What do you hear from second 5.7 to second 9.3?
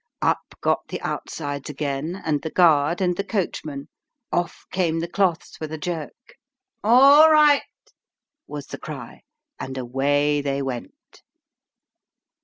a jerk;" All right," was the cry;